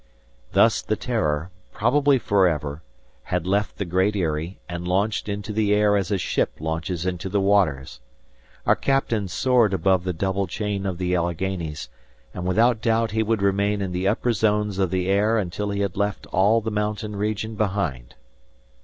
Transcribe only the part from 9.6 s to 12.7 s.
above the double chain of the Alleghanies, and